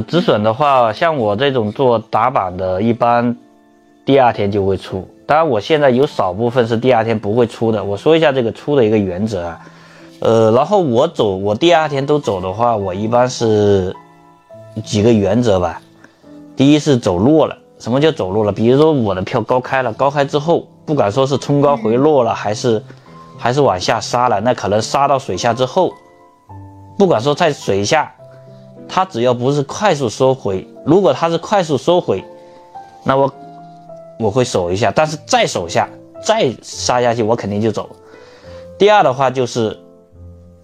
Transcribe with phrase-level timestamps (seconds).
[0.00, 3.36] 止损的话，像我这种做打板的，一般
[4.04, 5.06] 第二天就会出。
[5.26, 7.84] 当然，我现在有少部分是第二天不会出的。
[7.84, 9.60] 我说一下这个出的一个原则啊，
[10.20, 13.94] 呃，然后我走，我第二天都走的话，我一般是
[14.84, 15.80] 几个原则吧。
[16.56, 18.50] 第一是走弱了，什么叫走弱了？
[18.50, 22.82] 比如说我的票高开了，高开之后，不管说是冲高回落了，还是
[23.36, 25.92] 还是往下杀了，那可能杀到水下之后，
[26.96, 28.12] 不管说在水下，
[28.88, 32.24] 它只要不是快速收回，如果它是快速收回，
[33.04, 33.32] 那我。
[34.20, 35.88] 我会守一下，但是再守下，
[36.24, 37.88] 再杀下去，我肯定就走。
[38.76, 39.78] 第二的话就是，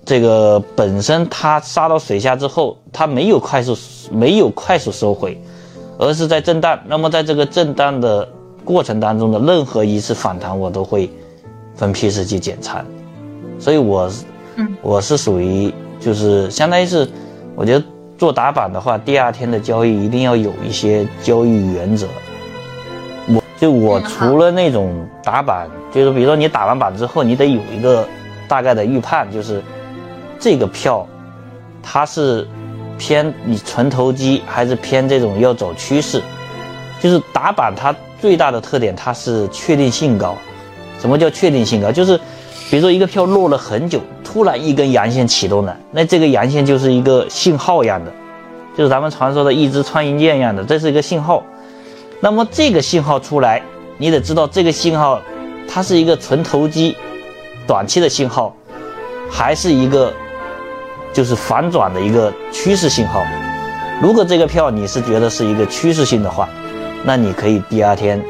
[0.05, 3.77] 这个本身它杀到水下之后，它没有快速
[4.11, 5.41] 没有快速收回，
[5.99, 6.77] 而是在震荡。
[6.89, 8.29] 那么在这个震荡的
[8.65, 11.09] 过程当中的任何一次反弹，我都会
[11.77, 12.85] 分批次去减仓。
[13.61, 14.25] 所以我是，
[14.83, 17.09] 我是属于就是相当于是，
[17.55, 17.85] 我觉得
[18.17, 22.07] 做打板的话，第二天的交易一定要有一些交易原则。
[23.27, 28.07] 我就我除了那种打板，就是比如说你打完板之后，你得有一个
[28.47, 29.63] 大概的预判，就是
[30.39, 31.07] 这个票
[31.83, 32.47] 它是
[32.99, 36.23] 偏你纯投机还是偏这种要走趋势。
[37.01, 40.35] 就是打板它最大的特点，它是确定性高。
[41.01, 41.91] 什么叫确定性高？
[41.93, 42.17] 就是
[42.71, 44.01] 比如说一个票落了很久，
[44.35, 48.13] 突然一根阳线启动了，那这个阳线就是一个信号一样的，
[48.77, 51.41] 就是咱们传说的一支穿云箭一样的，这是一个信号。
[52.19, 53.63] 那么这个信号出来，
[53.97, 55.23] 你得知道这个信号，
[55.69, 56.97] 它是一个纯投机、
[57.65, 58.53] 短期的信号，
[59.31, 60.13] 还是一个
[61.13, 63.23] 就是反转的一个趋势信号。
[64.03, 66.49] 如果这个票你是觉得是一个趋势性的话，
[67.05, 68.21] 那你可以第二天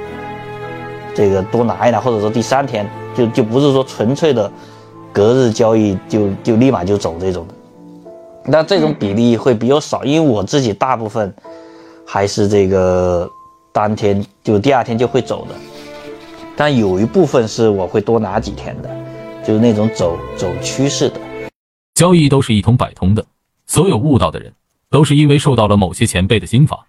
[1.14, 4.52] 这个多拿一拿，或者说第三天就就不是说纯粹的
[5.14, 7.54] 隔日交易就就立马就走这种的。
[8.44, 11.34] 那这种比例会比较少，因为我自己大部分
[12.04, 13.30] 还是这个。
[13.76, 15.54] 当天就第二天就会走的，
[16.56, 18.88] 但有一部分是我会多拿几天的，
[19.44, 21.20] 就是那种走走趋势的。
[21.94, 23.26] 交易都是一通百通的，
[23.66, 24.52] 所有悟道的人
[24.90, 26.86] 都是因为受到了某些前辈的心法，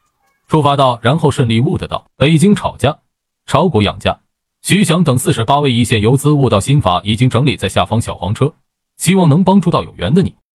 [0.48, 2.06] 触发到，然后顺利悟得到。
[2.18, 2.96] 北京炒家、
[3.48, 4.20] 炒股养家、
[4.68, 8.52] 徐翔等四十八位一线游资悟道心法已经整理在下方小黄车，
[8.98, 10.34] 希望能帮助到有缘的你。